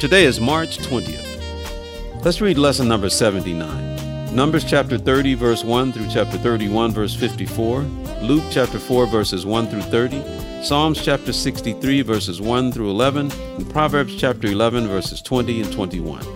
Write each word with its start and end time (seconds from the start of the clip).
Today 0.00 0.24
is 0.24 0.40
March 0.40 0.78
20th. 0.78 2.24
Let's 2.24 2.40
read 2.40 2.58
lesson 2.58 2.88
number 2.88 3.08
79. 3.08 4.34
Numbers 4.34 4.64
chapter 4.64 4.98
30, 4.98 5.34
verse 5.34 5.62
1 5.62 5.92
through 5.92 6.08
chapter 6.10 6.36
31, 6.36 6.90
verse 6.90 7.14
54. 7.14 7.82
Luke 8.20 8.42
chapter 8.50 8.80
4, 8.80 9.06
verses 9.06 9.46
1 9.46 9.68
through 9.68 9.82
30. 9.82 10.64
Psalms 10.64 11.02
chapter 11.02 11.32
63, 11.32 12.02
verses 12.02 12.40
1 12.40 12.72
through 12.72 12.90
11. 12.90 13.30
And 13.30 13.70
Proverbs 13.70 14.16
chapter 14.16 14.48
11, 14.48 14.88
verses 14.88 15.22
20 15.22 15.62
and 15.62 15.72
21. 15.72 16.26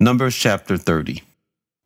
Numbers 0.00 0.34
chapter 0.34 0.76
30. 0.76 1.22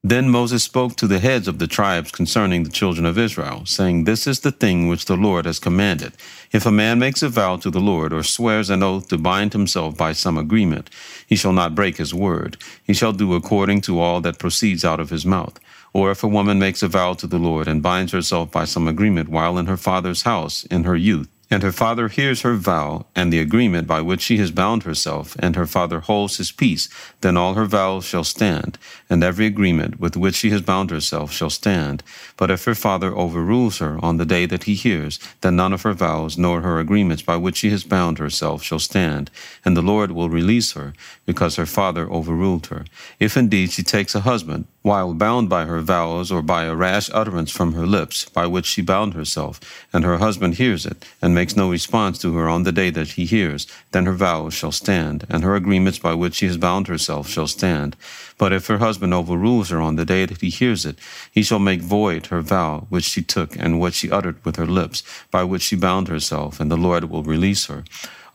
Then 0.07 0.29
Moses 0.29 0.63
spoke 0.63 0.97
to 0.97 1.07
the 1.07 1.19
heads 1.19 1.49
of 1.49 1.59
the 1.59 1.67
tribes 1.67 2.13
concerning 2.13 2.63
the 2.63 2.69
children 2.69 3.07
of 3.07 3.17
Israel, 3.17 3.65
saying, 3.65 4.05
This 4.05 4.27
is 4.27 4.41
the 4.41 4.53
thing 4.53 4.87
which 4.87 5.07
the 5.07 5.17
Lord 5.17 5.47
has 5.47 5.59
commanded. 5.59 6.13
If 6.53 6.67
a 6.67 6.71
man 6.71 6.99
makes 6.99 7.23
a 7.23 7.31
vow 7.31 7.57
to 7.57 7.71
the 7.71 7.81
Lord, 7.81 8.13
or 8.13 8.23
swears 8.23 8.69
an 8.69 8.83
oath 8.83 9.09
to 9.09 9.17
bind 9.17 9.55
himself 9.55 9.97
by 9.97 10.13
some 10.13 10.37
agreement, 10.37 10.91
he 11.27 11.37
shall 11.37 11.55
not 11.55 11.75
break 11.75 11.97
his 11.97 12.13
word. 12.13 12.59
He 12.85 12.93
shall 12.93 13.15
do 13.15 13.33
according 13.33 13.81
to 13.83 13.99
all 13.99 14.21
that 14.21 14.39
proceeds 14.39 14.85
out 14.85 15.01
of 15.01 15.09
his 15.09 15.25
mouth. 15.25 15.59
Or 15.95 16.11
if 16.11 16.23
a 16.23 16.29
woman 16.29 16.59
makes 16.59 16.83
a 16.83 16.89
vow 16.89 17.15
to 17.15 17.27
the 17.27 17.39
Lord, 17.39 17.67
and 17.67 17.83
binds 17.83 18.13
herself 18.13 18.51
by 18.51 18.67
some 18.67 18.87
agreement 18.87 19.31
while 19.31 19.57
in 19.57 19.65
her 19.65 19.79
father's 19.79 20.23
house 20.23 20.65
in 20.65 20.85
her 20.85 20.97
youth, 20.97 21.31
and 21.55 21.63
her 21.63 21.71
father 21.71 22.09
hears 22.09 22.41
her 22.41 22.57
vow 22.57 23.07
and 23.15 23.33
the 23.33 23.39
agreement 23.39 23.87
by 23.87 24.01
which 24.01 24.21
she 24.21 24.39
has 24.39 24.51
bound 24.51 24.83
herself, 24.83 25.37
and 25.39 25.55
her 25.55 25.69
father 25.69 26.01
holds 26.01 26.39
his 26.39 26.51
peace, 26.51 26.89
then 27.21 27.37
all 27.37 27.55
her 27.55 27.65
vows 27.65 28.05
shall 28.05 28.25
stand, 28.25 28.77
and 29.09 29.23
every 29.23 29.47
agreement 29.47 30.01
with 30.01 30.17
which 30.17 30.35
she 30.35 30.51
has 30.51 30.63
bound 30.63 30.91
herself 30.91 31.31
shall 31.31 31.49
stand. 31.49 32.03
But 32.37 32.51
if 32.51 32.65
her 32.65 32.75
father 32.75 33.15
overrules 33.15 33.79
her 33.79 34.05
on 34.05 34.17
the 34.17 34.27
day 34.27 34.47
that 34.47 34.65
he 34.65 34.75
hears, 34.75 35.21
then 35.43 35.55
none 35.55 35.73
of 35.73 35.83
her 35.83 35.93
vows 35.93 36.37
nor 36.37 36.63
her 36.63 36.81
agreements 36.81 37.23
by 37.23 37.37
which 37.37 37.59
she 37.59 37.71
has 37.71 37.85
bound 37.85 38.19
herself 38.19 38.65
shall 38.65 38.81
stand, 38.81 39.31
and 39.65 39.77
the 39.77 39.81
Lord 39.93 40.11
will 40.11 40.29
release 40.29 40.73
her, 40.73 40.93
because 41.25 41.55
her 41.55 41.67
father 41.67 42.11
overruled 42.11 42.67
her. 42.67 42.85
If 43.21 43.37
indeed 43.37 43.71
she 43.71 43.85
takes 43.85 44.17
a 44.17 44.23
husband, 44.23 44.67
while 44.85 45.15
bound 45.15 45.49
by 45.49 45.65
her 45.65 45.81
vows 45.81 46.31
or 46.31 46.43
by 46.43 46.65
a 46.65 46.75
rash 46.75 47.09
utterance 47.15 47.51
from 47.51 47.73
her 47.73 47.87
lips, 47.87 48.29
by 48.29 48.47
which 48.47 48.67
she 48.67 48.83
bound 48.83 49.15
herself, 49.15 49.59
and 49.95 50.05
her 50.05 50.19
husband 50.19 50.57
hears 50.57 50.85
it, 50.85 51.03
and 51.23 51.35
makes 51.35 51.57
no 51.57 51.71
response 51.71 52.19
to 52.19 52.37
her 52.37 52.51
on 52.51 52.65
the 52.65 52.71
day 52.71 52.91
that 52.91 53.13
he 53.13 53.25
hears, 53.25 53.67
then 53.93 54.05
her 54.05 54.13
vows 54.13 54.53
shall 54.53 54.71
stand, 54.71 55.25
and 55.31 55.43
her 55.43 55.57
agreements 55.57 55.99
by 55.99 56.13
which 56.13 56.35
she 56.35 56.47
has 56.47 56.59
bound 56.59 56.87
herself 56.87 57.27
shall 57.27 57.47
stand. 57.47 57.97
But 58.37 58.53
if 58.53 58.67
her 58.67 58.77
husband 58.77 59.15
overrules 59.15 59.71
her 59.71 59.81
on 59.81 59.97
the 59.97 60.05
day 60.05 60.27
that 60.27 60.43
he 60.43 60.51
hears 60.51 60.85
it, 60.85 60.99
he 61.33 61.43
shall 61.43 61.59
make 61.59 61.81
void 61.81 62.27
her 62.27 62.43
vow 62.43 62.87
which 62.91 63.05
she 63.05 63.23
took 63.23 63.57
and 63.57 63.81
what 63.81 63.95
she 63.95 64.11
uttered 64.11 64.45
with 64.45 64.57
her 64.57 64.67
lips, 64.67 65.03
by 65.31 65.45
which 65.45 65.63
she 65.63 65.77
bound 65.77 66.09
herself, 66.09 66.61
and 66.61 66.71
the 66.71 66.77
Lord 66.77 67.05
will 67.05 67.23
release 67.23 67.69
her. 67.69 67.85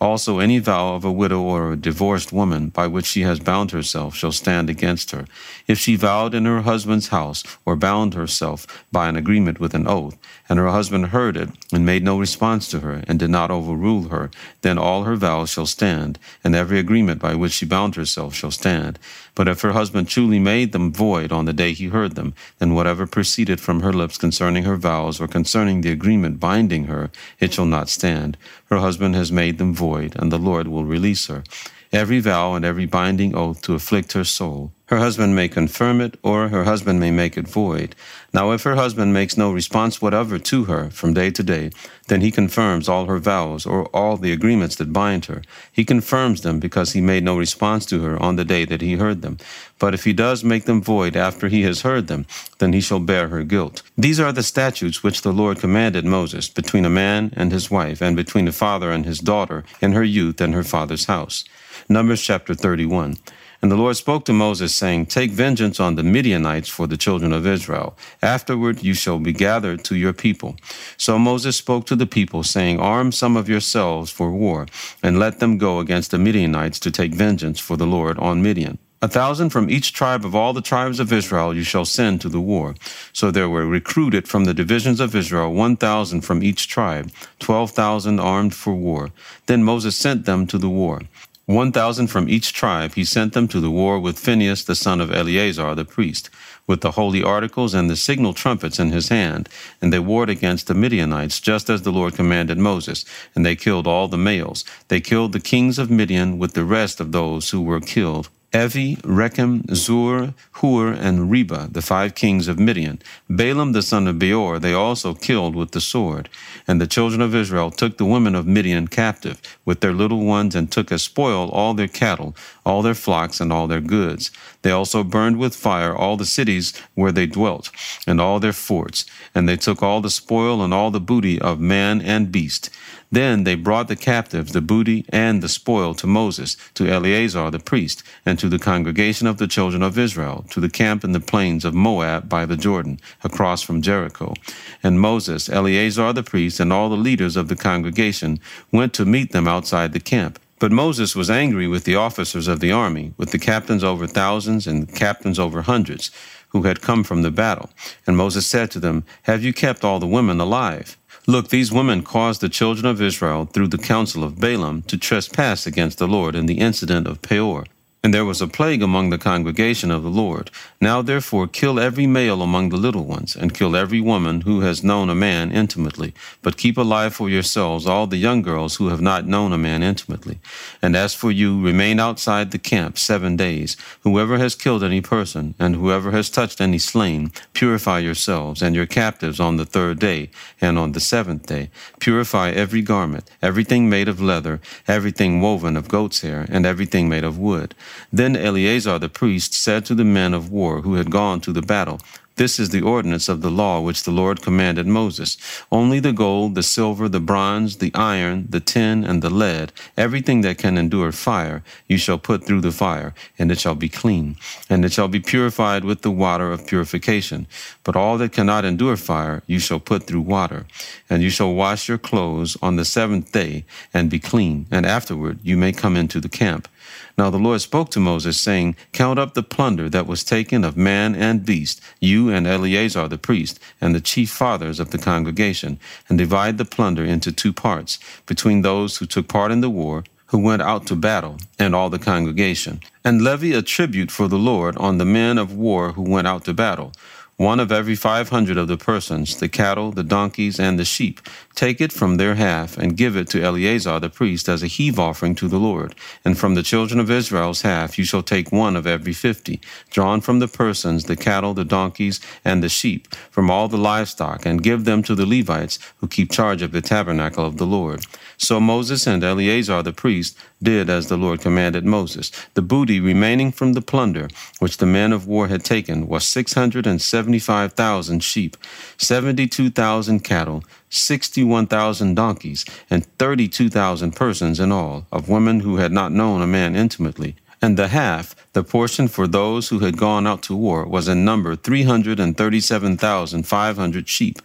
Also, 0.01 0.39
any 0.39 0.59
vow 0.59 0.95
of 0.95 1.03
a 1.03 1.11
widow 1.11 1.41
or 1.41 1.73
a 1.73 1.75
divorced 1.75 2.31
woman 2.31 2.69
by 2.69 2.87
which 2.87 3.05
she 3.05 3.21
has 3.21 3.39
bound 3.39 3.71
herself 3.71 4.15
shall 4.15 4.31
stand 4.31 4.69
against 4.69 5.11
her. 5.11 5.25
If 5.67 5.77
she 5.77 5.97
vowed 5.97 6.33
in 6.33 6.45
her 6.45 6.61
husband's 6.61 7.09
house 7.09 7.43
or 7.65 7.75
bound 7.75 8.13
herself 8.13 8.85
by 8.93 9.09
an 9.09 9.17
agreement 9.17 9.59
with 9.59 9.73
an 9.73 9.87
oath, 9.87 10.17
and 10.47 10.57
her 10.57 10.69
husband 10.69 11.07
heard 11.07 11.35
it 11.35 11.49
and 11.73 11.85
made 11.85 12.03
no 12.03 12.17
response 12.17 12.69
to 12.69 12.79
her 12.79 13.03
and 13.07 13.19
did 13.19 13.29
not 13.29 13.51
overrule 13.51 14.07
her, 14.07 14.31
then 14.61 14.77
all 14.77 15.03
her 15.03 15.17
vows 15.17 15.49
shall 15.49 15.65
stand, 15.65 16.17
and 16.43 16.55
every 16.55 16.79
agreement 16.79 17.21
by 17.21 17.35
which 17.35 17.51
she 17.51 17.65
bound 17.65 17.95
herself 17.95 18.33
shall 18.33 18.51
stand. 18.51 18.97
But 19.35 19.47
if 19.47 19.61
her 19.61 19.73
husband 19.73 20.07
truly 20.07 20.39
made 20.39 20.71
them 20.71 20.91
void 20.91 21.31
on 21.31 21.45
the 21.45 21.53
day 21.53 21.73
he 21.73 21.87
heard 21.87 22.15
them, 22.15 22.33
then 22.57 22.73
whatever 22.73 23.05
proceeded 23.05 23.59
from 23.59 23.81
her 23.81 23.93
lips 23.93 24.17
concerning 24.17 24.63
her 24.63 24.75
vows 24.75 25.21
or 25.21 25.27
concerning 25.27 25.81
the 25.81 25.91
agreement 25.91 26.39
binding 26.39 26.85
her, 26.85 27.11
it 27.39 27.53
shall 27.53 27.65
not 27.65 27.89
stand. 27.89 28.37
Her 28.69 28.77
husband 28.77 29.15
has 29.15 29.31
made 29.31 29.57
them 29.57 29.73
void 29.73 30.15
and 30.15 30.31
the 30.31 30.37
Lord 30.37 30.67
will 30.67 30.85
release 30.85 31.27
her. 31.27 31.43
Every 31.91 32.19
vow 32.19 32.53
and 32.53 32.63
every 32.63 32.85
binding 32.85 33.35
oath 33.35 33.61
to 33.63 33.73
afflict 33.73 34.13
her 34.13 34.23
soul. 34.23 34.73
Her 34.89 34.97
husband 34.97 35.35
may 35.35 35.47
confirm 35.47 36.01
it, 36.01 36.17
or 36.23 36.47
her 36.49 36.63
husband 36.63 36.99
may 36.99 37.11
make 37.11 37.37
it 37.37 37.47
void. 37.47 37.95
Now, 38.33 38.49
if 38.53 38.63
her 38.63 38.73
husband 38.73 39.13
makes 39.13 39.37
no 39.37 39.51
response 39.51 40.01
whatever 40.01 40.39
to 40.39 40.63
her 40.63 40.89
from 40.89 41.13
day 41.13 41.29
to 41.29 41.43
day, 41.43 41.69
then 42.07 42.21
he 42.21 42.31
confirms 42.31 42.89
all 42.89 43.05
her 43.05 43.19
vows 43.19 43.67
or 43.67 43.85
all 43.95 44.17
the 44.17 44.31
agreements 44.31 44.75
that 44.77 44.91
bind 44.91 45.25
her. 45.25 45.43
He 45.71 45.85
confirms 45.85 46.41
them 46.41 46.59
because 46.59 46.93
he 46.93 47.01
made 47.01 47.23
no 47.23 47.37
response 47.37 47.85
to 47.85 48.01
her 48.01 48.19
on 48.19 48.35
the 48.35 48.43
day 48.43 48.65
that 48.65 48.81
he 48.81 48.95
heard 48.95 49.21
them. 49.21 49.37
But 49.77 49.93
if 49.93 50.05
he 50.05 50.13
does 50.13 50.43
make 50.43 50.65
them 50.65 50.81
void 50.81 51.15
after 51.15 51.49
he 51.49 51.61
has 51.69 51.81
heard 51.81 52.07
them, 52.07 52.25
then 52.57 52.73
he 52.73 52.81
shall 52.81 52.99
bear 52.99 53.27
her 53.27 53.43
guilt. 53.43 53.83
These 53.95 54.19
are 54.19 54.31
the 54.31 54.41
statutes 54.41 55.03
which 55.03 55.21
the 55.21 55.31
Lord 55.31 55.59
commanded 55.59 56.03
Moses 56.03 56.49
between 56.49 56.85
a 56.85 56.89
man 56.89 57.31
and 57.35 57.51
his 57.51 57.69
wife, 57.69 58.01
and 58.01 58.15
between 58.15 58.47
a 58.47 58.51
father 58.51 58.91
and 58.91 59.05
his 59.05 59.19
daughter, 59.19 59.63
in 59.81 59.91
her 59.91 60.03
youth 60.03 60.41
and 60.41 60.55
her 60.55 60.63
father's 60.63 61.05
house. 61.05 61.43
Numbers 61.87 62.23
chapter 62.23 62.55
31. 62.55 63.17
And 63.61 63.69
the 63.69 63.75
Lord 63.75 63.97
spoke 63.97 64.23
to 64.25 64.33
Moses, 64.33 64.73
saying, 64.73 65.07
Take 65.07 65.31
vengeance 65.31 65.81
on 65.81 65.95
the 65.95 66.03
Midianites 66.03 66.69
for 66.69 66.87
the 66.87 66.95
children 66.95 67.33
of 67.33 67.45
Israel. 67.45 67.97
Afterward 68.21 68.83
you 68.83 68.93
shall 68.93 69.19
be 69.19 69.33
gathered 69.33 69.83
to 69.85 69.97
your 69.97 70.13
people. 70.13 70.55
So 70.95 71.19
Moses 71.19 71.57
spoke 71.57 71.85
to 71.87 71.95
the 71.97 72.05
people, 72.05 72.43
saying, 72.43 72.79
Arm 72.79 73.11
some 73.11 73.35
of 73.35 73.49
yourselves 73.49 74.11
for 74.11 74.31
war, 74.31 74.65
and 75.03 75.19
let 75.19 75.39
them 75.39 75.57
go 75.57 75.79
against 75.79 76.11
the 76.11 76.17
Midianites 76.17 76.79
to 76.79 76.91
take 76.91 77.13
vengeance 77.13 77.59
for 77.59 77.75
the 77.75 77.87
Lord 77.87 78.17
on 78.19 78.41
Midian. 78.41 78.77
A 79.01 79.07
thousand 79.07 79.51
from 79.51 79.69
each 79.69 79.93
tribe 79.93 80.25
of 80.25 80.35
all 80.35 80.51
the 80.51 80.61
tribes 80.61 80.99
of 80.99 81.13
Israel 81.13 81.55
you 81.55 81.63
shall 81.63 81.85
send 81.85 82.19
to 82.19 82.27
the 82.27 82.41
war. 82.41 82.75
So 83.13 83.31
there 83.31 83.47
were 83.47 83.65
recruited 83.65 84.27
from 84.27 84.43
the 84.43 84.53
divisions 84.53 84.99
of 84.99 85.15
Israel 85.15 85.53
one 85.53 85.77
thousand 85.77 86.21
from 86.21 86.43
each 86.43 86.67
tribe, 86.67 87.09
twelve 87.39 87.71
thousand 87.71 88.19
armed 88.19 88.53
for 88.53 88.75
war. 88.75 89.11
Then 89.45 89.63
Moses 89.63 89.95
sent 89.95 90.25
them 90.25 90.45
to 90.47 90.57
the 90.57 90.69
war. 90.69 91.03
One 91.49 91.71
thousand 91.71 92.09
from 92.09 92.29
each 92.29 92.53
tribe 92.53 92.93
he 92.93 93.03
sent 93.03 93.33
them 93.33 93.47
to 93.47 93.59
the 93.59 93.71
war 93.71 93.99
with 93.99 94.19
Phinehas 94.19 94.65
the 94.65 94.75
son 94.75 95.01
of 95.01 95.11
Eleazar 95.11 95.73
the 95.73 95.83
priest, 95.83 96.29
with 96.67 96.81
the 96.81 96.91
holy 96.91 97.23
articles 97.23 97.73
and 97.73 97.89
the 97.89 97.95
signal 97.95 98.35
trumpets 98.35 98.77
in 98.77 98.91
his 98.91 99.09
hand. 99.09 99.49
And 99.81 99.91
they 99.91 99.97
warred 99.97 100.29
against 100.29 100.67
the 100.67 100.75
Midianites, 100.75 101.39
just 101.39 101.67
as 101.67 101.81
the 101.81 101.91
Lord 101.91 102.13
commanded 102.13 102.59
Moses, 102.59 103.03
and 103.33 103.43
they 103.43 103.55
killed 103.55 103.87
all 103.87 104.07
the 104.07 104.15
males. 104.15 104.63
They 104.89 105.01
killed 105.01 105.31
the 105.31 105.39
kings 105.39 105.79
of 105.79 105.89
Midian 105.89 106.37
with 106.37 106.53
the 106.53 106.63
rest 106.63 106.99
of 106.99 107.13
those 107.13 107.49
who 107.49 107.63
were 107.63 107.81
killed 107.81 108.29
Evi, 108.51 108.99
Rekem, 109.01 109.63
Zur, 109.75 110.33
Hur, 110.53 110.93
and 110.93 111.29
Reba, 111.29 111.67
the 111.71 111.83
five 111.83 112.15
kings 112.15 112.47
of 112.47 112.57
Midian. 112.57 112.99
Balaam 113.29 113.73
the 113.73 113.83
son 113.83 114.07
of 114.07 114.17
Beor 114.17 114.57
they 114.57 114.73
also 114.73 115.13
killed 115.13 115.55
with 115.55 115.71
the 115.71 115.81
sword. 115.81 116.29
And 116.67 116.81
the 116.81 116.87
children 116.87 117.21
of 117.21 117.35
Israel 117.35 117.69
took 117.69 117.97
the 117.97 118.05
women 118.05 118.33
of 118.33 118.47
Midian 118.47 118.87
captive, 118.87 119.39
with 119.65 119.81
their 119.81 119.93
little 119.93 120.25
ones, 120.25 120.55
and 120.55 120.71
took 120.71 120.91
as 120.91 121.03
spoil 121.03 121.49
all 121.49 121.75
their 121.75 121.87
cattle, 121.87 122.35
all 122.65 122.81
their 122.81 122.95
flocks, 122.95 123.39
and 123.39 123.53
all 123.53 123.67
their 123.67 123.81
goods. 123.81 124.31
They 124.63 124.71
also 124.71 125.03
burned 125.03 125.37
with 125.37 125.55
fire 125.55 125.95
all 125.95 126.17
the 126.17 126.25
cities 126.25 126.73
where 126.95 127.11
they 127.11 127.27
dwelt, 127.27 127.69
and 128.07 128.19
all 128.19 128.39
their 128.39 128.53
forts. 128.53 129.05
And 129.35 129.47
they 129.47 129.57
took 129.57 129.83
all 129.83 130.01
the 130.01 130.09
spoil 130.09 130.63
and 130.63 130.73
all 130.73 130.89
the 130.89 130.99
booty 130.99 131.39
of 131.39 131.59
man 131.59 132.01
and 132.01 132.31
beast. 132.31 132.71
Then 133.11 133.43
they 133.43 133.55
brought 133.55 133.87
the 133.87 133.95
captives, 133.95 134.51
the 134.51 134.61
booty, 134.61 135.05
and 135.09 135.41
the 135.41 135.49
spoil 135.49 135.95
to 135.95 136.05
Moses, 136.05 136.55
to 136.75 136.87
Eleazar 136.87 137.49
the 137.49 137.59
priest, 137.59 138.03
and 138.25 138.37
to 138.37 138.49
the 138.49 138.59
congregation 138.59 139.25
of 139.25 139.37
the 139.37 139.47
children 139.47 139.81
of 139.81 139.97
Israel, 139.97 140.45
to 140.51 140.59
the 140.59 140.69
camp 140.69 141.03
in 141.03 141.13
the 141.13 141.19
plains 141.19 141.65
of 141.65 141.73
Moab 141.73 142.29
by 142.29 142.45
the 142.45 142.57
Jordan, 142.57 142.99
across 143.23 143.63
from 143.63 143.81
Jericho. 143.81 144.35
And 144.83 144.99
Moses, 144.99 145.49
Eleazar 145.49 146.13
the 146.13 146.23
priest, 146.23 146.59
and 146.59 146.71
all 146.71 146.89
the 146.89 146.95
leaders 146.95 147.35
of 147.35 147.47
the 147.47 147.55
congregation 147.55 148.39
went 148.71 148.93
to 148.93 149.05
meet 149.05 149.31
them 149.31 149.47
outside 149.47 149.93
the 149.93 149.99
camp. 149.99 150.39
But 150.59 150.71
Moses 150.71 151.15
was 151.15 151.29
angry 151.29 151.67
with 151.67 151.85
the 151.85 151.95
officers 151.95 152.47
of 152.47 152.59
the 152.59 152.71
army, 152.71 153.13
with 153.17 153.31
the 153.31 153.39
captains 153.39 153.83
over 153.83 154.05
thousands 154.05 154.67
and 154.67 154.93
captains 154.93 155.39
over 155.39 155.63
hundreds, 155.63 156.11
who 156.49 156.63
had 156.63 156.81
come 156.81 157.03
from 157.03 157.21
the 157.21 157.31
battle. 157.31 157.69
And 158.05 158.17
Moses 158.17 158.45
said 158.45 158.69
to 158.71 158.79
them, 158.79 159.05
Have 159.23 159.43
you 159.43 159.53
kept 159.53 159.83
all 159.83 159.99
the 159.99 160.07
women 160.07 160.39
alive? 160.39 160.97
Look, 161.29 161.49
these 161.49 161.71
women 161.71 162.01
caused 162.01 162.41
the 162.41 162.49
children 162.49 162.87
of 162.87 162.99
Israel, 162.99 163.45
through 163.45 163.67
the 163.67 163.77
counsel 163.77 164.23
of 164.23 164.39
Balaam, 164.39 164.81
to 164.87 164.97
trespass 164.97 165.67
against 165.67 165.99
the 165.99 166.07
Lord 166.07 166.33
in 166.33 166.47
the 166.47 166.57
incident 166.57 167.05
of 167.05 167.21
Peor. 167.21 167.65
And 168.01 168.13
there 168.13 168.23
was 168.23 168.41
a 168.41 168.47
plague 168.47 168.81
among 168.81 169.09
the 169.09 169.17
congregation 169.17 169.91
of 169.91 170.03
the 170.03 170.09
Lord. 170.09 170.51
Now 170.79 171.01
therefore 171.01 171.47
kill 171.47 171.77
every 171.77 172.07
male 172.07 172.41
among 172.41 172.69
the 172.69 172.77
little 172.77 173.03
ones, 173.03 173.35
and 173.35 173.53
kill 173.53 173.75
every 173.75 173.99
woman 173.99 174.41
who 174.41 174.61
has 174.61 174.85
known 174.85 175.09
a 175.09 175.15
man 175.15 175.51
intimately. 175.51 176.13
But 176.41 176.55
keep 176.55 176.77
alive 176.77 177.13
for 177.13 177.29
yourselves 177.29 177.85
all 177.85 178.07
the 178.07 178.15
young 178.15 178.41
girls 178.41 178.77
who 178.77 178.87
have 178.87 179.01
not 179.01 179.27
known 179.27 179.51
a 179.51 179.57
man 179.57 179.83
intimately. 179.83 180.39
And 180.81 180.95
as 180.95 181.13
for 181.13 181.29
you, 181.29 181.61
remain 181.61 181.99
outside 181.99 182.51
the 182.51 182.57
camp 182.57 182.97
seven 182.97 183.35
days. 183.35 183.75
Whoever 184.03 184.37
has 184.37 184.55
killed 184.55 184.81
any 184.81 185.01
person, 185.01 185.53
and 185.59 185.75
whoever 185.75 186.11
has 186.11 186.29
touched 186.29 186.61
any 186.61 186.79
slain, 186.79 187.33
purify 187.53 187.99
yourselves 187.99 188.61
and 188.61 188.75
your 188.75 188.85
captives 188.85 189.41
on 189.41 189.57
the 189.57 189.65
third 189.65 189.99
day, 189.99 190.29
and 190.61 190.79
on 190.79 190.93
the 190.93 191.01
seventh 191.01 191.47
day. 191.47 191.69
Purify 191.99 192.51
every 192.51 192.81
garment, 192.81 193.29
everything 193.41 193.89
made 193.89 194.07
of 194.07 194.21
leather, 194.21 194.61
everything 194.87 195.41
woven 195.41 195.75
of 195.75 195.89
goat's 195.89 196.21
hair, 196.21 196.45
and 196.49 196.65
everything 196.65 197.09
made 197.09 197.25
of 197.25 197.37
wood. 197.37 197.75
Then 198.11 198.35
Eleazar 198.35 198.99
the 198.99 199.09
priest 199.09 199.53
said 199.53 199.85
to 199.85 199.95
the 199.95 200.05
men 200.05 200.33
of 200.33 200.51
war 200.51 200.81
who 200.81 200.95
had 200.95 201.11
gone 201.11 201.41
to 201.41 201.51
the 201.51 201.61
battle, 201.61 201.99
this 202.39 202.57
is 202.57 202.69
the 202.69 202.81
ordinance 202.81 203.27
of 203.27 203.41
the 203.41 203.51
law 203.51 203.81
which 203.81 204.03
the 204.03 204.11
Lord 204.11 204.41
commanded 204.41 204.87
Moses. 204.87 205.35
Only 205.73 205.99
the 205.99 206.13
gold, 206.13 206.55
the 206.55 206.63
silver, 206.63 207.09
the 207.09 207.19
bronze, 207.19 207.79
the 207.79 207.91
iron, 207.93 208.47
the 208.49 208.61
tin, 208.61 209.03
and 209.03 209.21
the 209.21 209.29
lead, 209.29 209.73
everything 209.97 210.39
that 210.43 210.57
can 210.57 210.77
endure 210.77 211.11
fire, 211.11 211.63
you 211.89 211.97
shall 211.97 212.17
put 212.17 212.45
through 212.45 212.61
the 212.61 212.71
fire, 212.71 213.13
and 213.37 213.51
it 213.51 213.59
shall 213.59 213.75
be 213.75 213.89
clean, 213.89 214.37
and 214.69 214.85
it 214.85 214.93
shall 214.93 215.09
be 215.09 215.19
purified 215.19 215.83
with 215.83 216.01
the 216.01 216.11
water 216.11 216.53
of 216.53 216.65
purification. 216.65 217.45
But 217.83 217.97
all 217.97 218.17
that 218.19 218.31
cannot 218.31 218.63
endure 218.63 218.95
fire, 218.95 219.43
you 219.45 219.59
shall 219.59 219.81
put 219.81 220.03
through 220.03 220.21
water. 220.21 220.65
And 221.09 221.21
you 221.21 221.29
shall 221.29 221.53
wash 221.53 221.89
your 221.89 221.97
clothes 221.97 222.55
on 222.61 222.77
the 222.77 222.85
seventh 222.85 223.33
day, 223.33 223.65
and 223.93 224.09
be 224.09 224.17
clean, 224.17 224.65
and 224.71 224.85
afterward 224.85 225.39
you 225.43 225.57
may 225.57 225.73
come 225.73 225.97
into 225.97 226.21
the 226.21 226.29
camp. 226.29 226.69
Now 227.19 227.29
the 227.29 227.37
Lord 227.37 227.59
spoke 227.59 227.89
to 227.89 227.99
Moses, 227.99 228.39
saying, 228.39 228.77
Count 228.93 229.19
up 229.19 229.33
the 229.33 229.43
plunder 229.43 229.89
that 229.89 230.07
was 230.07 230.23
taken 230.23 230.63
of 230.63 230.77
man 230.77 231.13
and 231.13 231.45
beast, 231.45 231.81
you 231.99 232.29
and 232.29 232.47
Eleazar 232.47 233.09
the 233.09 233.17
priest, 233.17 233.59
and 233.81 233.93
the 233.93 233.99
chief 233.99 234.29
fathers 234.29 234.79
of 234.79 234.91
the 234.91 234.97
congregation, 234.97 235.81
and 236.07 236.17
divide 236.17 236.57
the 236.57 236.63
plunder 236.63 237.03
into 237.03 237.33
two 237.33 237.51
parts, 237.51 237.99
between 238.25 238.61
those 238.61 238.95
who 238.95 239.05
took 239.05 239.27
part 239.27 239.51
in 239.51 239.59
the 239.59 239.69
war, 239.69 240.05
who 240.27 240.37
went 240.37 240.61
out 240.61 240.87
to 240.87 240.95
battle, 240.95 241.35
and 241.59 241.75
all 241.75 241.89
the 241.89 241.99
congregation. 241.99 242.79
And 243.03 243.21
levy 243.21 243.51
a 243.51 243.61
tribute 243.61 244.11
for 244.11 244.29
the 244.29 244.39
Lord 244.39 244.77
on 244.77 244.97
the 244.97 245.03
men 245.03 245.37
of 245.37 245.53
war 245.53 245.91
who 245.91 246.03
went 246.03 246.25
out 246.25 246.45
to 246.45 246.53
battle 246.53 246.93
one 247.39 247.61
of 247.61 247.71
every 247.71 247.95
five 247.95 248.27
hundred 248.27 248.57
of 248.57 248.67
the 248.67 248.75
persons, 248.75 249.37
the 249.37 249.47
cattle, 249.47 249.93
the 249.93 250.03
donkeys, 250.03 250.59
and 250.59 250.77
the 250.77 250.83
sheep, 250.83 251.21
take 251.55 251.79
it 251.79 251.93
from 251.93 252.17
their 252.17 252.35
half 252.35 252.77
and 252.77 252.97
give 252.97 253.15
it 253.15 253.29
to 253.29 253.41
Eleazar 253.41 253.97
the 254.01 254.09
priest 254.09 254.49
as 254.49 254.61
a 254.61 254.67
heave 254.67 254.99
offering 254.99 255.35
to 255.35 255.47
the 255.47 255.57
Lord. 255.57 255.95
And 256.25 256.37
from 256.37 256.55
the 256.55 256.63
children 256.63 256.99
of 256.99 257.09
Israel's 257.09 257.61
half 257.61 257.97
you 257.97 258.03
shall 258.03 258.23
take 258.23 258.51
one 258.51 258.75
of 258.75 258.85
every 258.85 259.13
fifty, 259.13 259.61
drawn 259.89 260.19
from 260.19 260.39
the 260.39 260.49
persons, 260.49 261.05
the 261.05 261.15
cattle, 261.15 261.53
the 261.53 261.63
donkeys, 261.63 262.19
and 262.43 262.61
the 262.61 262.67
sheep, 262.67 263.07
from 263.31 263.49
all 263.49 263.69
the 263.69 263.77
livestock, 263.77 264.45
and 264.45 264.61
give 264.61 264.83
them 264.83 265.01
to 265.03 265.15
the 265.15 265.25
Levites 265.25 265.79
who 266.01 266.09
keep 266.09 266.29
charge 266.31 266.61
of 266.61 266.73
the 266.73 266.81
tabernacle 266.81 267.45
of 267.45 267.55
the 267.55 267.65
Lord. 267.65 268.05
So 268.35 268.59
Moses 268.59 269.07
and 269.07 269.23
Eleazar 269.23 269.81
the 269.81 269.93
priest 269.93 270.37
did 270.61 270.89
as 270.89 271.07
the 271.07 271.15
Lord 271.15 271.39
commanded 271.39 271.85
Moses. 271.85 272.33
The 272.53 272.61
booty 272.61 272.99
remaining 272.99 273.53
from 273.53 273.71
the 273.71 273.81
plunder, 273.81 274.27
which 274.59 274.75
the 274.75 274.85
men 274.85 275.13
of 275.13 275.25
war 275.25 275.47
had 275.47 275.63
taken, 275.63 276.05
was 276.05 276.25
six 276.25 276.53
hundred 276.53 276.85
and 276.85 277.01
seventy 277.01 277.28
75,000 277.29 278.23
sheep, 278.23 278.57
72,000 278.97 280.21
cattle, 280.21 280.63
61,000 280.89 282.15
donkeys, 282.15 282.65
and 282.89 283.05
32,000 283.19 284.15
persons 284.15 284.59
in 284.59 284.71
all, 284.71 285.05
of 285.11 285.29
women 285.29 285.59
who 285.59 285.77
had 285.77 285.91
not 285.91 286.11
known 286.11 286.41
a 286.41 286.47
man 286.47 286.75
intimately. 286.75 287.35
And 287.61 287.77
the 287.77 287.89
half, 287.89 288.35
the 288.53 288.63
portion 288.63 289.07
for 289.07 289.27
those 289.27 289.69
who 289.69 289.77
had 289.79 289.97
gone 289.97 290.25
out 290.25 290.41
to 290.43 290.55
war, 290.55 290.87
was 290.87 291.07
in 291.07 291.23
number 291.23 291.55
337,500 291.55 294.09
sheep, 294.09 294.41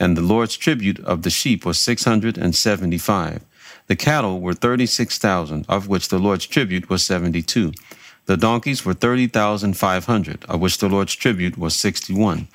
and 0.00 0.16
the 0.16 0.22
Lord's 0.22 0.56
tribute 0.56 0.98
of 1.04 1.22
the 1.22 1.30
sheep 1.30 1.64
was 1.64 1.78
675. 1.78 3.44
The 3.86 3.96
cattle 3.96 4.40
were 4.40 4.54
36,000, 4.54 5.66
of 5.68 5.86
which 5.86 6.08
the 6.08 6.18
Lord's 6.18 6.46
tribute 6.46 6.90
was 6.90 7.04
72. 7.04 7.72
The 8.26 8.36
donkeys 8.36 8.84
were 8.84 8.94
30,500, 8.94 10.44
of 10.46 10.60
which 10.60 10.78
the 10.78 10.88
Lord's 10.88 11.14
tribute 11.14 11.58
was 11.58 11.74
61. 11.76 12.48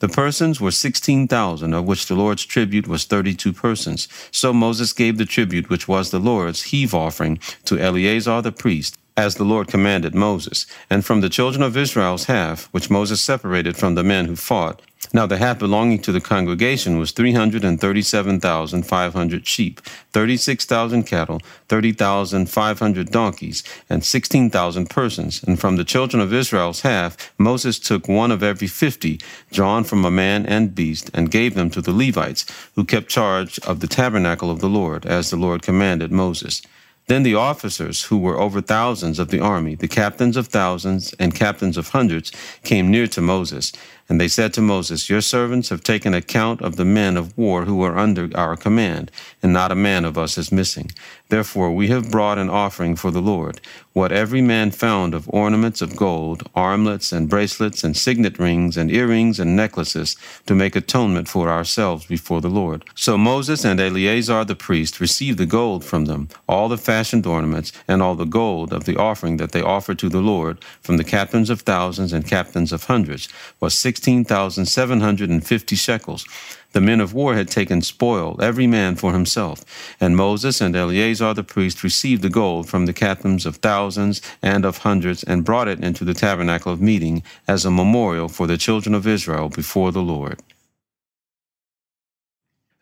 The 0.00 0.08
persons 0.08 0.60
were 0.60 0.72
16,000, 0.72 1.72
of 1.74 1.84
which 1.84 2.06
the 2.06 2.16
Lord's 2.16 2.44
tribute 2.44 2.88
was 2.88 3.04
32 3.04 3.52
persons. 3.52 4.08
So 4.32 4.52
Moses 4.52 4.92
gave 4.92 5.16
the 5.16 5.24
tribute 5.24 5.70
which 5.70 5.86
was 5.86 6.10
the 6.10 6.18
Lord's 6.18 6.64
heave 6.64 6.92
offering 6.92 7.38
to 7.66 7.78
Eleazar 7.78 8.42
the 8.42 8.50
priest, 8.50 8.98
as 9.16 9.34
the 9.34 9.44
Lord 9.44 9.68
commanded 9.68 10.14
Moses. 10.14 10.66
And 10.88 11.04
from 11.04 11.20
the 11.20 11.28
children 11.28 11.62
of 11.62 11.76
Israel's 11.76 12.24
half, 12.24 12.72
which 12.72 12.90
Moses 12.90 13.20
separated 13.20 13.76
from 13.76 13.94
the 13.94 14.04
men 14.04 14.24
who 14.26 14.36
fought, 14.36 14.80
now 15.12 15.26
the 15.26 15.36
half 15.36 15.58
belonging 15.58 16.00
to 16.02 16.12
the 16.12 16.20
congregation 16.22 16.98
was 16.98 17.12
337,500 17.12 19.46
sheep, 19.46 19.82
36,000 20.12 21.02
cattle, 21.02 21.42
30,500 21.68 23.10
donkeys, 23.10 23.62
and 23.90 24.02
16,000 24.02 24.88
persons. 24.88 25.42
And 25.42 25.60
from 25.60 25.76
the 25.76 25.84
children 25.84 26.22
of 26.22 26.32
Israel's 26.32 26.80
half, 26.80 27.30
Moses 27.36 27.78
took 27.78 28.08
one 28.08 28.30
of 28.30 28.42
every 28.42 28.68
fifty, 28.68 29.20
drawn 29.50 29.84
from 29.84 30.06
a 30.06 30.10
man 30.10 30.46
and 30.46 30.74
beast, 30.74 31.10
and 31.12 31.30
gave 31.30 31.54
them 31.54 31.68
to 31.70 31.82
the 31.82 31.92
Levites, 31.92 32.46
who 32.74 32.84
kept 32.84 33.08
charge 33.08 33.58
of 33.60 33.80
the 33.80 33.88
tabernacle 33.88 34.50
of 34.50 34.60
the 34.60 34.68
Lord, 34.68 35.04
as 35.04 35.28
the 35.28 35.36
Lord 35.36 35.60
commanded 35.60 36.10
Moses. 36.10 36.62
Then 37.06 37.24
the 37.24 37.34
officers, 37.34 38.04
who 38.04 38.18
were 38.18 38.38
over 38.38 38.60
thousands 38.60 39.18
of 39.18 39.28
the 39.28 39.40
army, 39.40 39.74
the 39.74 39.88
captains 39.88 40.36
of 40.36 40.46
thousands 40.46 41.12
and 41.18 41.34
captains 41.34 41.76
of 41.76 41.88
hundreds, 41.88 42.30
came 42.62 42.90
near 42.90 43.06
to 43.08 43.20
Moses. 43.20 43.72
And 44.08 44.20
they 44.20 44.28
said 44.28 44.52
to 44.54 44.60
Moses, 44.60 45.08
Your 45.08 45.20
servants 45.20 45.68
have 45.70 45.82
taken 45.82 46.12
account 46.12 46.60
of 46.60 46.76
the 46.76 46.84
men 46.84 47.16
of 47.16 47.36
war 47.38 47.64
who 47.64 47.82
are 47.82 47.98
under 47.98 48.28
our 48.34 48.56
command, 48.56 49.10
and 49.42 49.52
not 49.52 49.72
a 49.72 49.76
man 49.76 50.04
of 50.04 50.18
us 50.18 50.36
is 50.36 50.52
missing. 50.52 50.90
Therefore 51.28 51.72
we 51.72 51.88
have 51.88 52.10
brought 52.10 52.36
an 52.36 52.50
offering 52.50 52.94
for 52.94 53.10
the 53.10 53.22
Lord, 53.22 53.60
what 53.94 54.12
every 54.12 54.42
man 54.42 54.70
found 54.70 55.14
of 55.14 55.28
ornaments 55.30 55.80
of 55.80 55.96
gold, 55.96 56.48
armlets 56.54 57.10
and 57.10 57.28
bracelets 57.28 57.84
and 57.84 57.96
signet 57.96 58.38
rings 58.38 58.76
and 58.76 58.90
earrings 58.90 59.40
and 59.40 59.56
necklaces, 59.56 60.16
to 60.46 60.54
make 60.54 60.76
atonement 60.76 61.28
for 61.28 61.48
ourselves 61.48 62.04
before 62.04 62.40
the 62.42 62.50
Lord. 62.50 62.84
So 62.94 63.16
Moses 63.16 63.64
and 63.64 63.80
Eleazar 63.80 64.44
the 64.44 64.54
priest 64.54 65.00
received 65.00 65.38
the 65.38 65.46
gold 65.46 65.84
from 65.84 66.04
them, 66.04 66.28
all 66.48 66.68
the 66.68 66.76
fashioned 66.76 67.26
ornaments, 67.26 67.72
and 67.88 68.02
all 68.02 68.14
the 68.14 68.24
gold 68.24 68.72
of 68.72 68.84
the 68.84 68.96
offering 68.96 69.38
that 69.38 69.52
they 69.52 69.62
offered 69.62 69.98
to 70.00 70.08
the 70.08 70.20
Lord, 70.20 70.62
from 70.82 70.96
the 70.96 71.04
captains 71.04 71.48
of 71.48 71.62
thousands 71.62 72.12
and 72.12 72.26
captains 72.26 72.72
of 72.72 72.84
hundreds, 72.84 73.28
was 73.60 73.72
six 73.74 73.91
16,750 73.96 75.76
shekels. 75.76 76.26
The 76.72 76.80
men 76.80 77.00
of 77.00 77.12
war 77.12 77.34
had 77.34 77.48
taken 77.48 77.82
spoil, 77.82 78.38
every 78.40 78.66
man 78.66 78.96
for 78.96 79.12
himself. 79.12 79.64
And 80.00 80.16
Moses 80.16 80.62
and 80.62 80.74
Eleazar 80.74 81.34
the 81.34 81.44
priest 81.44 81.84
received 81.84 82.22
the 82.22 82.30
gold 82.30 82.68
from 82.68 82.86
the 82.86 82.94
captains 82.94 83.44
of 83.44 83.56
thousands 83.56 84.22
and 84.40 84.64
of 84.64 84.78
hundreds, 84.78 85.22
and 85.22 85.44
brought 85.44 85.68
it 85.68 85.84
into 85.84 86.04
the 86.04 86.14
tabernacle 86.14 86.72
of 86.72 86.80
meeting 86.80 87.22
as 87.46 87.64
a 87.64 87.70
memorial 87.70 88.28
for 88.28 88.46
the 88.46 88.56
children 88.56 88.94
of 88.94 89.06
Israel 89.06 89.50
before 89.50 89.92
the 89.92 90.02
Lord. 90.02 90.40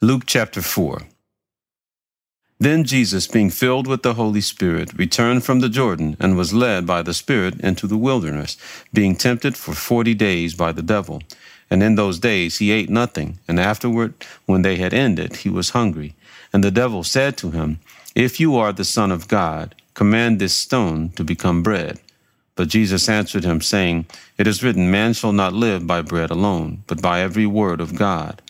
Luke 0.00 0.22
chapter 0.26 0.62
4 0.62 1.02
Then 2.60 2.84
Jesus, 2.84 3.26
being 3.26 3.48
filled 3.48 3.86
with 3.86 4.02
the 4.02 4.14
Holy 4.14 4.42
Spirit, 4.42 4.92
returned 4.92 5.44
from 5.44 5.60
the 5.60 5.70
Jordan, 5.70 6.14
and 6.20 6.36
was 6.36 6.52
led 6.52 6.86
by 6.86 7.00
the 7.00 7.14
Spirit 7.14 7.58
into 7.60 7.86
the 7.86 7.96
wilderness, 7.96 8.58
being 8.92 9.16
tempted 9.16 9.56
for 9.56 9.72
forty 9.72 10.12
days 10.12 10.52
by 10.52 10.70
the 10.70 10.82
devil. 10.82 11.22
And 11.70 11.82
in 11.82 11.94
those 11.94 12.18
days 12.18 12.58
he 12.58 12.70
ate 12.70 12.90
nothing, 12.90 13.38
and 13.48 13.58
afterward, 13.58 14.12
when 14.44 14.60
they 14.60 14.76
had 14.76 14.92
ended, 14.92 15.36
he 15.36 15.48
was 15.48 15.70
hungry. 15.70 16.14
And 16.52 16.62
the 16.62 16.70
devil 16.70 17.02
said 17.02 17.38
to 17.38 17.50
him, 17.50 17.78
If 18.14 18.38
you 18.38 18.56
are 18.56 18.74
the 18.74 18.84
Son 18.84 19.10
of 19.10 19.26
God, 19.26 19.74
command 19.94 20.38
this 20.38 20.52
stone 20.52 21.10
to 21.16 21.24
become 21.24 21.62
bread. 21.62 21.98
But 22.56 22.68
Jesus 22.68 23.08
answered 23.08 23.44
him, 23.44 23.62
saying, 23.62 24.04
It 24.36 24.46
is 24.46 24.62
written, 24.62 24.90
Man 24.90 25.14
shall 25.14 25.32
not 25.32 25.54
live 25.54 25.86
by 25.86 26.02
bread 26.02 26.30
alone, 26.30 26.84
but 26.86 27.00
by 27.00 27.20
every 27.22 27.46
word 27.46 27.80
of 27.80 27.96
God. 27.96 28.42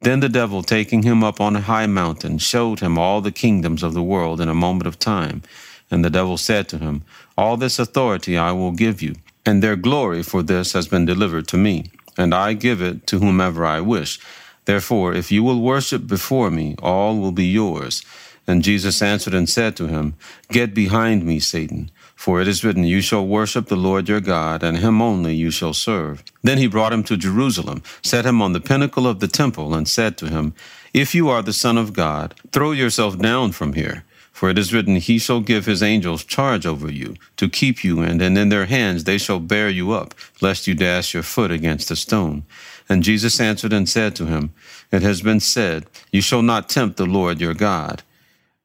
Then 0.00 0.20
the 0.20 0.28
devil, 0.28 0.62
taking 0.62 1.02
him 1.02 1.24
up 1.24 1.40
on 1.40 1.56
a 1.56 1.60
high 1.60 1.86
mountain, 1.86 2.38
showed 2.38 2.80
him 2.80 2.96
all 2.98 3.20
the 3.20 3.32
kingdoms 3.32 3.82
of 3.82 3.94
the 3.94 4.02
world 4.02 4.40
in 4.40 4.48
a 4.48 4.54
moment 4.54 4.86
of 4.86 4.98
time. 4.98 5.42
And 5.90 6.04
the 6.04 6.10
devil 6.10 6.36
said 6.36 6.68
to 6.68 6.78
him, 6.78 7.02
All 7.36 7.56
this 7.56 7.78
authority 7.78 8.38
I 8.38 8.52
will 8.52 8.72
give 8.72 9.02
you, 9.02 9.16
and 9.44 9.62
their 9.62 9.76
glory 9.76 10.22
for 10.22 10.42
this 10.42 10.72
has 10.72 10.86
been 10.86 11.04
delivered 11.04 11.48
to 11.48 11.56
me, 11.56 11.86
and 12.16 12.34
I 12.34 12.52
give 12.52 12.80
it 12.80 13.06
to 13.08 13.18
whomever 13.18 13.66
I 13.66 13.80
wish. 13.80 14.20
Therefore, 14.66 15.14
if 15.14 15.32
you 15.32 15.42
will 15.42 15.62
worship 15.62 16.06
before 16.06 16.50
me, 16.50 16.76
all 16.80 17.18
will 17.18 17.32
be 17.32 17.46
yours. 17.46 18.04
And 18.48 18.64
Jesus 18.64 19.02
answered 19.02 19.34
and 19.34 19.48
said 19.48 19.76
to 19.76 19.88
him, 19.88 20.14
Get 20.50 20.72
behind 20.72 21.22
me, 21.24 21.38
Satan. 21.38 21.90
For 22.16 22.40
it 22.40 22.48
is 22.48 22.64
written, 22.64 22.82
You 22.82 23.02
shall 23.02 23.26
worship 23.26 23.66
the 23.66 23.76
Lord 23.76 24.08
your 24.08 24.20
God, 24.20 24.62
and 24.62 24.78
him 24.78 25.02
only 25.02 25.34
you 25.34 25.50
shall 25.50 25.74
serve. 25.74 26.24
Then 26.42 26.56
he 26.56 26.66
brought 26.66 26.94
him 26.94 27.04
to 27.04 27.16
Jerusalem, 27.18 27.82
set 28.02 28.24
him 28.24 28.40
on 28.40 28.54
the 28.54 28.60
pinnacle 28.60 29.06
of 29.06 29.20
the 29.20 29.28
temple, 29.28 29.74
and 29.74 29.86
said 29.86 30.16
to 30.18 30.30
him, 30.30 30.54
If 30.94 31.14
you 31.14 31.28
are 31.28 31.42
the 31.42 31.52
Son 31.52 31.76
of 31.76 31.92
God, 31.92 32.34
throw 32.50 32.72
yourself 32.72 33.18
down 33.18 33.52
from 33.52 33.74
here. 33.74 34.04
For 34.32 34.48
it 34.48 34.58
is 34.58 34.72
written, 34.72 34.96
He 34.96 35.18
shall 35.18 35.40
give 35.40 35.66
his 35.66 35.82
angels 35.82 36.24
charge 36.24 36.64
over 36.64 36.90
you, 36.90 37.16
to 37.36 37.48
keep 37.48 37.84
you, 37.84 38.00
and, 38.00 38.22
and 38.22 38.38
in 38.38 38.48
their 38.48 38.66
hands 38.66 39.04
they 39.04 39.18
shall 39.18 39.40
bear 39.40 39.68
you 39.68 39.92
up, 39.92 40.14
lest 40.40 40.66
you 40.66 40.74
dash 40.74 41.12
your 41.12 41.22
foot 41.22 41.50
against 41.50 41.90
a 41.90 41.96
stone. 41.96 42.44
And 42.88 43.02
Jesus 43.02 43.40
answered 43.40 43.74
and 43.74 43.88
said 43.88 44.16
to 44.16 44.26
him, 44.26 44.54
It 44.90 45.02
has 45.02 45.20
been 45.20 45.40
said, 45.40 45.86
You 46.10 46.22
shall 46.22 46.42
not 46.42 46.70
tempt 46.70 46.96
the 46.96 47.04
Lord 47.04 47.40
your 47.40 47.54
God. 47.54 48.02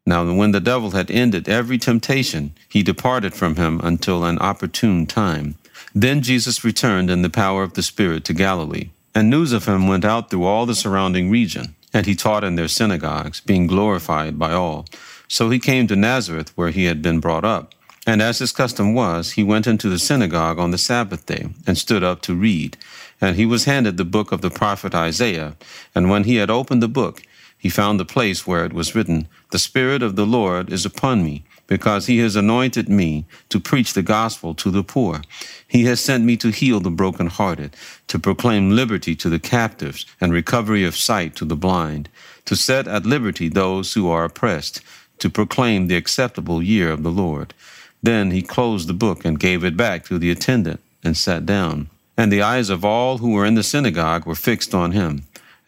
Now, 0.05 0.31
when 0.33 0.51
the 0.51 0.59
devil 0.59 0.91
had 0.91 1.09
ended 1.09 1.47
every 1.47 1.77
temptation, 1.77 2.53
he 2.67 2.83
departed 2.83 3.33
from 3.33 3.55
him 3.55 3.79
until 3.83 4.25
an 4.25 4.37
opportune 4.39 5.05
time. 5.05 5.55
Then 5.95 6.21
Jesus 6.21 6.63
returned 6.63 7.09
in 7.09 7.21
the 7.21 7.29
power 7.29 7.63
of 7.63 7.73
the 7.73 7.83
Spirit 7.83 8.25
to 8.25 8.33
Galilee, 8.33 8.89
and 9.15 9.29
news 9.29 9.53
of 9.53 9.65
him 9.65 9.87
went 9.87 10.03
out 10.03 10.29
through 10.29 10.43
all 10.43 10.65
the 10.65 10.75
surrounding 10.75 11.29
region, 11.29 11.75
and 11.93 12.05
he 12.05 12.15
taught 12.15 12.43
in 12.43 12.55
their 12.55 12.67
synagogues, 12.67 13.39
being 13.39 13.67
glorified 13.67 14.37
by 14.37 14.51
all. 14.51 14.85
So 15.27 15.49
he 15.49 15.59
came 15.59 15.87
to 15.87 15.95
Nazareth, 15.95 16.51
where 16.55 16.71
he 16.71 16.85
had 16.85 17.01
been 17.01 17.19
brought 17.19 17.45
up. 17.45 17.73
And 18.05 18.21
as 18.21 18.39
his 18.39 18.51
custom 18.51 18.93
was, 18.93 19.31
he 19.31 19.43
went 19.43 19.67
into 19.67 19.87
the 19.87 19.99
synagogue 19.99 20.59
on 20.59 20.71
the 20.71 20.77
Sabbath 20.77 21.25
day, 21.25 21.47
and 21.65 21.77
stood 21.77 22.03
up 22.03 22.21
to 22.23 22.35
read. 22.35 22.75
And 23.21 23.37
he 23.37 23.45
was 23.45 23.63
handed 23.65 23.95
the 23.95 24.03
book 24.03 24.33
of 24.33 24.41
the 24.41 24.49
prophet 24.49 24.93
Isaiah. 24.93 25.55
And 25.95 26.09
when 26.09 26.25
he 26.25 26.35
had 26.35 26.49
opened 26.49 26.83
the 26.83 26.89
book, 26.89 27.21
he 27.63 27.69
found 27.69 27.97
the 27.97 28.03
place 28.03 28.45
where 28.45 28.65
it 28.65 28.73
was 28.73 28.93
written, 28.93 29.25
The 29.51 29.57
Spirit 29.57 30.03
of 30.03 30.17
the 30.17 30.25
Lord 30.25 30.69
is 30.69 30.85
upon 30.85 31.23
me, 31.23 31.45
because 31.65 32.07
he 32.07 32.17
has 32.17 32.35
anointed 32.35 32.89
me 32.89 33.23
to 33.47 33.57
preach 33.57 33.93
the 33.93 34.01
gospel 34.01 34.53
to 34.55 34.69
the 34.69 34.83
poor. 34.83 35.21
He 35.65 35.85
has 35.85 36.01
sent 36.01 36.25
me 36.25 36.35
to 36.35 36.49
heal 36.49 36.81
the 36.81 36.91
brokenhearted, 36.91 37.73
to 38.09 38.19
proclaim 38.19 38.71
liberty 38.71 39.15
to 39.15 39.29
the 39.29 39.39
captives, 39.39 40.05
and 40.19 40.33
recovery 40.33 40.83
of 40.83 40.97
sight 40.97 41.37
to 41.37 41.45
the 41.45 41.55
blind, 41.55 42.09
to 42.43 42.57
set 42.57 42.85
at 42.85 43.05
liberty 43.05 43.47
those 43.47 43.93
who 43.93 44.09
are 44.09 44.25
oppressed, 44.25 44.81
to 45.19 45.29
proclaim 45.29 45.87
the 45.87 45.95
acceptable 45.95 46.61
year 46.61 46.91
of 46.91 47.03
the 47.03 47.11
Lord. 47.11 47.53
Then 48.01 48.31
he 48.31 48.41
closed 48.41 48.89
the 48.89 48.93
book 48.93 49.23
and 49.23 49.39
gave 49.39 49.63
it 49.63 49.77
back 49.77 50.03
to 50.07 50.19
the 50.19 50.31
attendant 50.31 50.81
and 51.01 51.15
sat 51.15 51.45
down. 51.45 51.89
And 52.17 52.29
the 52.29 52.41
eyes 52.41 52.69
of 52.69 52.83
all 52.83 53.19
who 53.19 53.31
were 53.31 53.45
in 53.45 53.55
the 53.55 53.63
synagogue 53.63 54.25
were 54.25 54.35
fixed 54.35 54.75
on 54.75 54.91
him. 54.91 55.23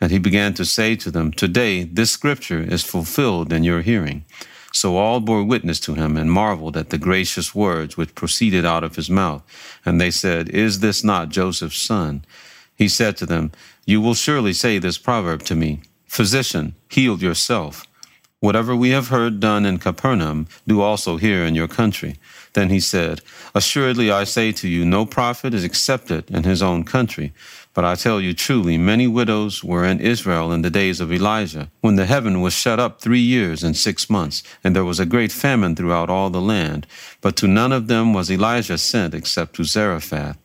And 0.05 0.12
he 0.12 0.19
began 0.19 0.53
to 0.53 0.65
say 0.65 0.95
to 0.97 1.09
them, 1.09 1.31
Today 1.31 1.83
this 1.83 2.12
scripture 2.12 2.62
is 2.62 2.83
fulfilled 2.83 3.51
in 3.51 3.63
your 3.63 3.81
hearing. 3.81 4.24
So 4.71 4.97
all 4.97 5.19
bore 5.19 5.43
witness 5.43 5.79
to 5.79 5.95
him 5.95 6.15
and 6.15 6.31
marveled 6.31 6.77
at 6.77 6.91
the 6.91 7.00
gracious 7.00 7.55
words 7.55 7.97
which 7.97 8.13
proceeded 8.13 8.65
out 8.65 8.83
of 8.83 8.97
his 8.97 9.09
mouth. 9.09 9.41
And 9.83 10.00
they 10.00 10.12
said, 10.12 10.47
Is 10.50 10.79
this 10.79 11.03
not 11.03 11.29
Joseph's 11.29 11.81
son? 11.81 12.24
He 12.75 12.88
said 12.88 13.17
to 13.17 13.25
them, 13.25 13.51
You 13.88 14.00
will 14.00 14.13
surely 14.13 14.53
say 14.53 14.77
this 14.77 15.00
proverb 15.00 15.41
to 15.45 15.55
me, 15.55 15.81
Physician, 16.05 16.75
heal 16.88 17.17
yourself. 17.17 17.88
Whatever 18.41 18.75
we 18.75 18.91
have 18.91 19.07
heard 19.07 19.39
done 19.39 19.65
in 19.65 19.79
Capernaum, 19.79 20.45
do 20.67 20.81
also 20.81 21.17
here 21.17 21.43
in 21.43 21.55
your 21.55 21.67
country. 21.67 22.19
Then 22.53 22.69
he 22.69 22.79
said, 22.79 23.21
Assuredly 23.55 24.12
I 24.12 24.24
say 24.24 24.51
to 24.51 24.67
you, 24.67 24.85
no 24.85 25.07
prophet 25.07 25.55
is 25.55 25.63
accepted 25.63 26.29
in 26.29 26.43
his 26.43 26.62
own 26.62 26.83
country. 26.83 27.33
But 27.75 27.84
I 27.84 27.96
tell 27.96 28.22
you 28.22 28.34
truly, 28.34 28.77
many 28.77 29.05
widows 29.05 29.62
were 29.62 29.84
in 29.84 30.00
Israel 30.00 30.53
in 30.53 30.62
the 30.62 30.70
days 30.70 31.01
of 31.01 31.12
Elijah, 31.12 31.70
when 31.82 31.98
the 31.98 32.05
heaven 32.05 32.39
was 32.39 32.53
shut 32.53 32.79
up 32.79 33.01
three 33.01 33.20
years 33.20 33.63
and 33.63 33.75
six 33.75 34.10
months, 34.10 34.44
and 34.63 34.74
there 34.74 34.86
was 34.86 34.98
a 34.98 35.05
great 35.05 35.34
famine 35.34 35.75
throughout 35.75 36.10
all 36.10 36.29
the 36.29 36.39
land. 36.39 36.88
But 37.20 37.36
to 37.36 37.48
none 37.50 37.74
of 37.74 37.88
them 37.88 38.13
was 38.13 38.32
Elijah 38.32 38.77
sent 38.77 39.13
except 39.13 39.58
to 39.58 39.65
Zarephath, 39.65 40.38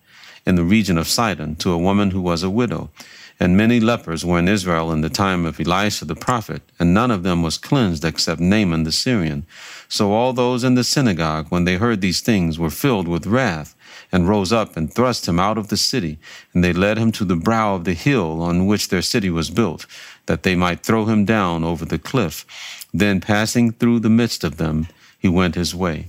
in 0.45 0.57
the 0.57 0.65
region 0.65 0.99
of 0.99 1.07
Sidon, 1.07 1.55
to 1.57 1.71
a 1.71 1.79
woman 1.79 2.11
who 2.11 2.21
was 2.21 2.43
a 2.43 2.51
widow. 2.51 2.91
And 3.39 3.57
many 3.57 3.79
lepers 3.79 4.25
were 4.25 4.41
in 4.41 4.49
Israel 4.49 4.91
in 4.91 5.01
the 5.01 5.09
time 5.09 5.47
of 5.47 5.61
Elisha 5.61 6.07
the 6.07 6.17
prophet, 6.17 6.63
and 6.81 6.93
none 6.93 7.13
of 7.13 7.23
them 7.23 7.45
was 7.45 7.59
cleansed 7.59 8.05
except 8.05 8.41
Naaman 8.41 8.83
the 8.83 8.91
Syrian. 8.91 9.47
So 9.89 10.13
all 10.13 10.33
those 10.33 10.65
in 10.65 10.75
the 10.75 10.83
synagogue, 10.83 11.47
when 11.49 11.65
they 11.65 11.77
heard 11.77 12.01
these 12.01 12.21
things, 12.21 12.59
were 12.59 12.71
filled 12.71 13.07
with 13.07 13.25
wrath 13.25 13.77
and 14.13 14.29
rose 14.29 14.53
up 14.53 14.77
and 14.77 14.93
thrust 14.93 15.29
him 15.29 15.39
out 15.39 15.59
of 15.59 15.69
the 15.69 15.77
city. 15.77 16.19
And 16.53 16.63
they 16.65 16.73
led 16.73 16.99
him 16.99 17.13
to 17.13 17.25
the 17.25 17.37
brow 17.37 17.75
of 17.75 17.85
the 17.85 17.95
hill 17.95 18.43
on 18.43 18.67
which 18.67 18.89
their 18.89 19.03
city 19.03 19.31
was 19.31 19.51
built, 19.51 19.87
that 20.27 20.43
they 20.43 20.55
might 20.55 20.83
throw 20.83 21.05
him 21.07 21.25
down 21.25 21.65
over 21.65 21.85
the 21.85 21.99
cliff. 21.99 22.45
Then, 22.93 23.21
passing 23.21 23.73
through 23.73 24.01
the 24.01 24.11
midst 24.11 24.45
of 24.45 24.57
them, 24.57 24.89
he 25.19 25.29
went 25.29 25.55
his 25.55 25.75
way. 25.75 26.09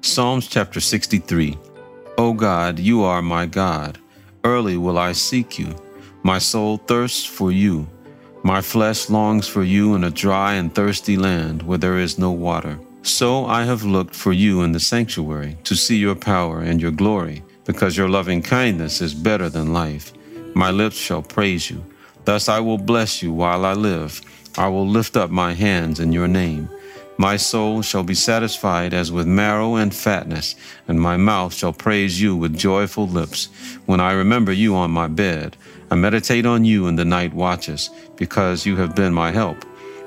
Psalms 0.00 0.48
chapter 0.48 0.80
63 0.80 1.56
O 2.18 2.32
God, 2.34 2.78
you 2.78 3.02
are 3.02 3.22
my 3.22 3.46
God. 3.46 3.98
Early 4.44 4.76
will 4.76 4.98
I 4.98 5.12
seek 5.12 5.58
you. 5.58 5.74
My 6.22 6.38
soul 6.38 6.76
thirsts 6.76 7.24
for 7.24 7.50
you. 7.50 7.86
My 8.44 8.60
flesh 8.60 9.08
longs 9.08 9.46
for 9.46 9.62
you 9.62 9.94
in 9.94 10.02
a 10.02 10.10
dry 10.10 10.54
and 10.54 10.74
thirsty 10.74 11.16
land 11.16 11.62
where 11.62 11.78
there 11.78 11.98
is 11.98 12.18
no 12.18 12.32
water. 12.32 12.80
So 13.02 13.46
I 13.46 13.62
have 13.62 13.84
looked 13.84 14.16
for 14.16 14.32
you 14.32 14.62
in 14.62 14.72
the 14.72 14.80
sanctuary 14.80 15.56
to 15.62 15.76
see 15.76 15.96
your 15.96 16.16
power 16.16 16.60
and 16.60 16.82
your 16.82 16.90
glory, 16.90 17.44
because 17.64 17.96
your 17.96 18.08
loving 18.08 18.42
kindness 18.42 19.00
is 19.00 19.14
better 19.14 19.48
than 19.48 19.72
life. 19.72 20.12
My 20.54 20.72
lips 20.72 20.96
shall 20.96 21.22
praise 21.22 21.70
you. 21.70 21.84
Thus 22.24 22.48
I 22.48 22.58
will 22.58 22.78
bless 22.78 23.22
you 23.22 23.32
while 23.32 23.64
I 23.64 23.74
live. 23.74 24.20
I 24.58 24.66
will 24.68 24.88
lift 24.88 25.16
up 25.16 25.30
my 25.30 25.54
hands 25.54 26.00
in 26.00 26.12
your 26.12 26.28
name. 26.28 26.68
My 27.18 27.36
soul 27.36 27.82
shall 27.82 28.02
be 28.02 28.14
satisfied 28.14 28.92
as 28.92 29.12
with 29.12 29.26
marrow 29.28 29.76
and 29.76 29.94
fatness, 29.94 30.56
and 30.88 31.00
my 31.00 31.16
mouth 31.16 31.54
shall 31.54 31.72
praise 31.72 32.20
you 32.20 32.34
with 32.34 32.56
joyful 32.56 33.06
lips. 33.06 33.48
When 33.86 34.00
I 34.00 34.12
remember 34.12 34.52
you 34.52 34.74
on 34.74 34.90
my 34.90 35.06
bed, 35.06 35.56
I 35.92 35.94
meditate 35.94 36.46
on 36.46 36.64
you 36.64 36.86
in 36.86 36.96
the 36.96 37.04
night 37.04 37.34
watches, 37.34 37.90
because 38.16 38.64
you 38.64 38.76
have 38.76 38.94
been 38.94 39.12
my 39.12 39.30
help. 39.30 39.62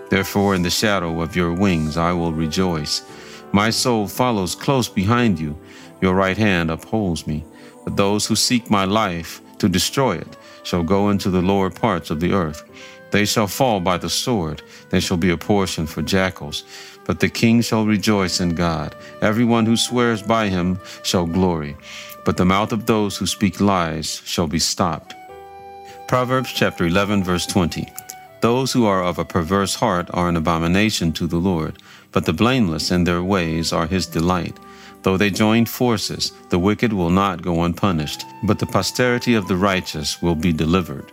Therefore, 0.09 0.55
in 0.55 0.63
the 0.63 0.71
shadow 0.71 1.21
of 1.21 1.35
your 1.35 1.53
wings 1.53 1.95
I 1.95 2.11
will 2.11 2.33
rejoice. 2.33 3.03
My 3.51 3.69
soul 3.69 4.07
follows 4.07 4.55
close 4.55 4.89
behind 4.89 5.39
you. 5.39 5.55
Your 6.01 6.15
right 6.15 6.39
hand 6.39 6.71
upholds 6.71 7.27
me. 7.27 7.45
But 7.83 7.97
those 7.97 8.25
who 8.25 8.35
seek 8.35 8.67
my 8.67 8.85
life 8.85 9.41
to 9.59 9.69
destroy 9.69 10.15
it 10.15 10.35
shall 10.63 10.81
go 10.81 11.11
into 11.11 11.29
the 11.29 11.43
lower 11.43 11.69
parts 11.69 12.09
of 12.09 12.19
the 12.19 12.33
earth. 12.33 12.63
They 13.11 13.23
shall 13.23 13.45
fall 13.45 13.79
by 13.79 13.97
the 13.97 14.09
sword. 14.09 14.63
They 14.89 14.99
shall 14.99 15.17
be 15.17 15.29
a 15.29 15.37
portion 15.37 15.85
for 15.85 16.01
jackals. 16.01 16.63
But 17.05 17.19
the 17.19 17.29
king 17.29 17.61
shall 17.61 17.85
rejoice 17.85 18.39
in 18.41 18.55
God. 18.55 18.95
Everyone 19.21 19.67
who 19.67 19.77
swears 19.77 20.23
by 20.23 20.47
him 20.47 20.79
shall 21.03 21.27
glory. 21.27 21.77
But 22.25 22.37
the 22.37 22.45
mouth 22.45 22.71
of 22.71 22.87
those 22.87 23.17
who 23.17 23.27
speak 23.27 23.61
lies 23.61 24.23
shall 24.25 24.47
be 24.47 24.57
stopped. 24.57 25.13
Proverbs 26.07 26.53
chapter 26.53 26.85
11, 26.85 27.23
verse 27.23 27.47
20. 27.47 27.91
Those 28.41 28.71
who 28.71 28.85
are 28.85 29.03
of 29.03 29.17
a 29.17 29.25
perverse 29.25 29.73
heart 29.73 30.07
are 30.13 30.29
an 30.29 30.37
abomination 30.37 31.11
to 31.13 31.25
the 31.25 31.37
Lord, 31.37 31.81
but 32.11 32.25
the 32.25 32.33
blameless 32.33 32.91
in 32.91 33.05
their 33.05 33.23
ways 33.23 33.73
are 33.73 33.87
his 33.87 34.05
delight. 34.05 34.55
Though 35.01 35.17
they 35.17 35.31
join 35.31 35.65
forces, 35.65 36.31
the 36.49 36.59
wicked 36.59 36.93
will 36.93 37.09
not 37.09 37.41
go 37.41 37.63
unpunished, 37.63 38.23
but 38.43 38.59
the 38.59 38.67
posterity 38.67 39.33
of 39.33 39.47
the 39.47 39.55
righteous 39.55 40.21
will 40.21 40.35
be 40.35 40.53
delivered. 40.53 41.11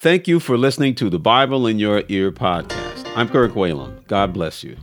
Thank 0.00 0.28
you 0.28 0.38
for 0.38 0.58
listening 0.58 0.96
to 0.96 1.08
the 1.08 1.18
Bible 1.18 1.66
in 1.66 1.78
Your 1.78 2.02
Ear 2.10 2.30
podcast. 2.30 3.10
I'm 3.16 3.30
Kirk 3.30 3.52
Whalum. 3.52 4.06
God 4.06 4.34
bless 4.34 4.62
you. 4.62 4.76